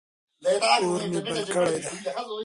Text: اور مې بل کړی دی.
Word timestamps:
اور 0.63 0.81
مې 1.11 1.19
بل 1.27 1.39
کړی 1.53 1.75
دی. 1.83 1.91